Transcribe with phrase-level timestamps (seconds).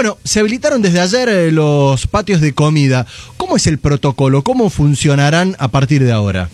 [0.00, 3.06] Bueno, se habilitaron desde ayer eh, los patios de comida.
[3.36, 4.42] ¿Cómo es el protocolo?
[4.42, 6.48] ¿Cómo funcionarán a partir de ahora?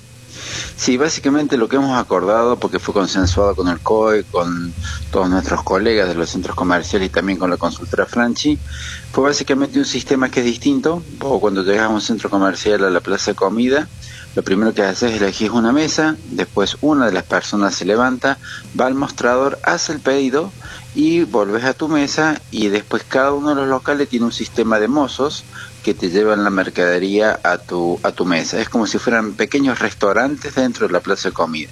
[0.77, 4.75] Sí, básicamente lo que hemos acordado, porque fue consensuado con el COE, con
[5.13, 8.59] todos nuestros colegas de los centros comerciales y también con la consultora Franchi,
[9.13, 11.01] fue básicamente un sistema que es distinto.
[11.21, 13.87] Vos cuando llegas a un centro comercial a la plaza de comida,
[14.35, 18.39] lo primero que haces es elegir una mesa, después una de las personas se levanta,
[18.79, 20.51] va al mostrador, hace el pedido
[20.97, 24.81] y volves a tu mesa y después cada uno de los locales tiene un sistema
[24.81, 25.45] de mozos
[25.85, 28.59] que te llevan la mercadería a tu, a tu mesa.
[28.59, 31.71] Es como si fueran pequeños restaurantes dentro de la plaza de comida.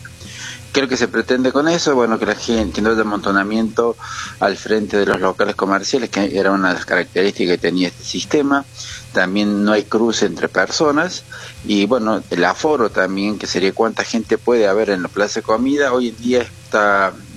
[0.75, 1.95] ¿Qué es lo que se pretende con eso?
[1.95, 3.97] Bueno, que la gente, que no haya amontonamiento
[4.41, 8.05] al frente de los locales comerciales, que era una de las características que tenía este
[8.05, 8.65] sistema.
[9.13, 11.25] También no hay cruce entre personas.
[11.65, 15.45] Y bueno, el aforo también, que sería cuánta gente puede haber en la plaza de
[15.45, 15.93] comida.
[15.95, 16.47] Hoy en día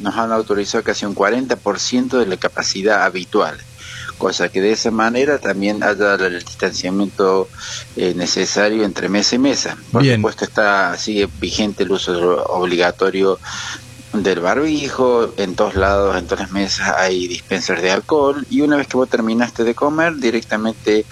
[0.02, 3.58] nos han autorizado casi un 40% de la capacidad habitual
[4.18, 7.48] cosa que de esa manera también haya el distanciamiento
[7.96, 9.78] eh, necesario entre mesa y mesa.
[9.92, 13.40] Por supuesto está sigue vigente el uso obligatorio
[14.14, 18.78] del barbijo, en todos lados, en todas las mesas hay dispensers de alcohol y una
[18.78, 21.06] vez que vos terminaste de comer directamente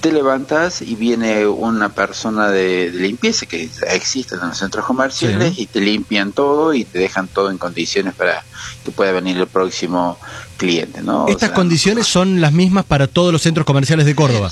[0.00, 5.66] te levantas y viene una persona de, limpieza que existe en los centros comerciales y
[5.66, 8.42] te limpian todo y te dejan todo en condiciones para
[8.84, 10.18] que pueda venir el próximo
[10.56, 11.02] cliente.
[11.02, 11.28] ¿no?
[11.28, 14.50] Estas condiciones son las mismas para todos los centros comerciales de Córdoba.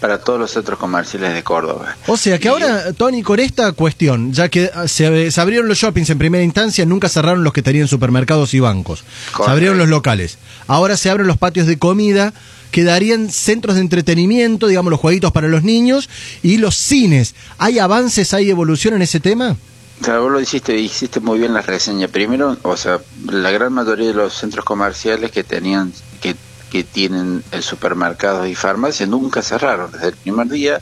[0.00, 1.96] Para todos los centros comerciales de Córdoba.
[2.06, 6.18] O sea que ahora, Tony, con esta cuestión, ya que se, abrieron los shoppings en
[6.18, 9.04] primera instancia, nunca cerraron los que tenían supermercados y bancos.
[9.36, 10.38] Se abrieron los locales.
[10.66, 12.32] Ahora se abren los patios de comida
[12.72, 16.08] quedarían centros de entretenimiento, digamos, los jueguitos para los niños
[16.42, 17.34] y los cines.
[17.58, 19.56] ¿Hay avances, hay evolución en ese tema?
[20.02, 22.08] Claro, vos lo hiciste, hiciste muy bien la reseña.
[22.08, 26.34] Primero, o sea, la gran mayoría de los centros comerciales que tenían, que,
[26.70, 30.80] que tienen supermercados y farmacias nunca cerraron desde el primer día.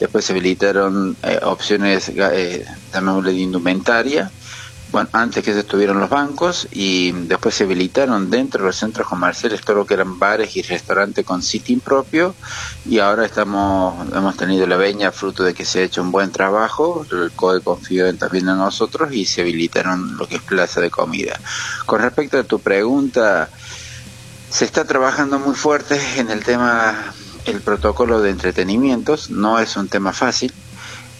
[0.00, 4.32] Después se habilitaron eh, opciones, eh, de indumentaria
[4.92, 9.08] bueno, antes que se estuvieron los bancos y después se habilitaron dentro de los centros
[9.08, 12.34] comerciales todo lo que eran bares y restaurantes con sitting propio
[12.84, 16.30] y ahora estamos hemos tenido la veña fruto de que se ha hecho un buen
[16.30, 20.90] trabajo, el CODE confió también en nosotros y se habilitaron lo que es plaza de
[20.90, 21.38] comida.
[21.84, 23.50] Con respecto a tu pregunta,
[24.48, 27.12] se está trabajando muy fuerte en el tema
[27.44, 30.52] el protocolo de entretenimientos, no es un tema fácil,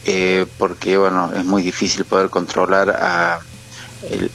[0.05, 3.41] eh, porque bueno, es muy difícil poder controlar a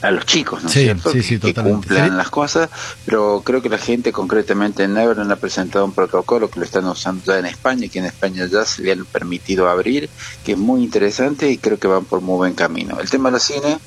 [0.02, 1.12] a los chicos, ¿no es cierto?
[1.12, 2.68] que, cumplan las cosas,
[3.04, 6.86] pero creo que la gente concretamente en Neverland ha presentado un protocolo que lo están
[6.86, 10.10] usando ya en España, y que en España ya se le han permitido abrir,
[10.44, 12.98] que es muy interesante y creo que van por muy buen camino.
[13.00, 13.78] El tema de los cines,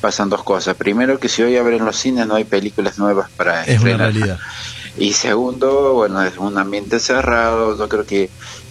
[0.00, 0.74] pasan dos cosas.
[0.76, 4.38] Primero, que si hoy abren los cines no hay películas nuevas para es Una realidad.
[4.96, 8.30] Y segundo, bueno, es un ambiente cerrado, yo creo que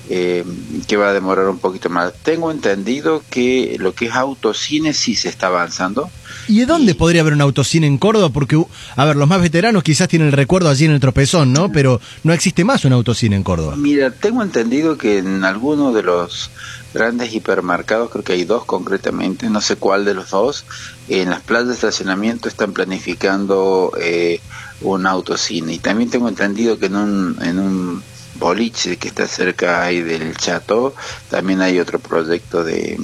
[0.10, 0.46] eh,
[0.88, 2.14] que va a demorar un poquito más.
[2.24, 6.10] Tengo entendido que lo que es autocine sí se está avanzando.
[6.48, 8.30] ¿Y de dónde podría haber un autocine en Córdoba?
[8.30, 8.62] Porque,
[8.96, 11.72] a ver, los más veteranos quizás tienen el recuerdo allí en el tropezón, ¿no?
[11.72, 13.76] Pero no existe más un autocine en Córdoba.
[13.76, 16.50] Mira, tengo entendido que en alguno de los
[16.94, 20.66] grandes hipermercados, creo que hay dos concretamente, no sé cuál de los dos,
[21.10, 24.40] en las plazas de estacionamiento están planificando eh,
[24.82, 25.74] un autocine.
[25.74, 28.04] Y también tengo entendido que en un, en un
[28.40, 30.94] boliche que está cerca ahí del Chato,
[31.30, 33.00] también hay otro proyecto de,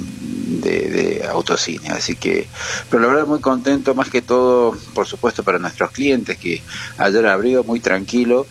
[0.60, 1.88] de, autocine.
[1.90, 2.46] Así que,
[2.90, 6.62] pero la verdad muy contento, más que todo, por supuesto, para nuestros clientes, que
[6.98, 8.46] ayer abrió muy tranquilo.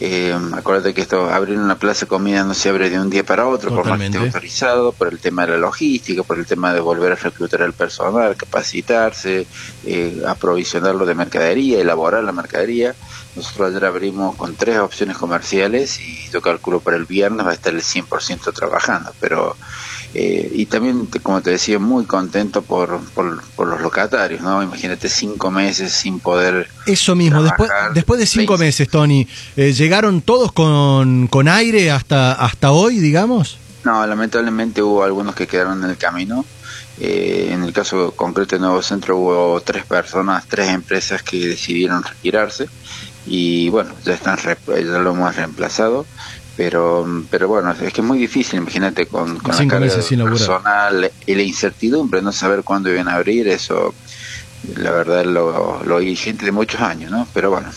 [0.00, 3.24] Eh, acuérdate que esto abrir una plaza de comida no se abre de un día
[3.24, 6.46] para otro, por más que esté autorizado, por el tema de la logística, por el
[6.46, 9.46] tema de volver a reclutar al personal, capacitarse,
[9.84, 12.94] eh, aprovisionarlo de mercadería, elaborar la mercadería.
[13.34, 17.54] Nosotros ayer abrimos con tres opciones comerciales y yo calculo para el viernes va a
[17.54, 19.56] estar el 100% trabajando, pero
[20.14, 24.62] eh, y también, como te decía, muy contento por, por, los locatarios, ¿no?
[24.62, 26.68] Imagínate cinco meses sin poder.
[26.86, 32.32] Eso mismo, después, después de cinco meses, Tony, eh, ¿llegaron todos con, con aire hasta,
[32.32, 33.58] hasta hoy, digamos?
[33.84, 36.44] No, lamentablemente hubo algunos que quedaron en el camino.
[37.00, 42.02] Eh, en el caso concreto de Nuevo Centro hubo tres personas, tres empresas que decidieron
[42.02, 42.68] retirarse
[43.24, 46.06] y bueno, ya, están, ya lo hemos reemplazado
[46.58, 49.88] pero pero bueno es que es muy difícil imagínate con, con la carga
[50.24, 53.94] personal y la incertidumbre no saber cuándo iban a abrir eso
[54.76, 57.68] la verdad lo, lo oí gente de muchos años no pero bueno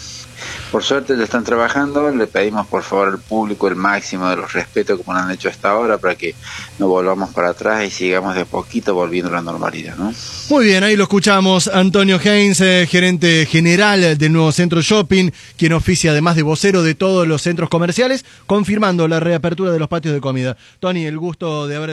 [0.71, 4.53] Por suerte ya están trabajando, le pedimos por favor al público el máximo de los
[4.53, 6.33] respetos como lo han hecho hasta ahora para que
[6.79, 9.97] no volvamos para atrás y sigamos de poquito volviendo a la normalidad.
[9.97, 10.13] ¿no?
[10.49, 11.67] Muy bien, ahí lo escuchamos.
[11.67, 16.95] Antonio Heinz, eh, gerente general del nuevo centro shopping, quien oficia además de vocero de
[16.95, 20.55] todos los centros comerciales, confirmando la reapertura de los patios de comida.
[20.79, 21.89] Tony, el gusto de haber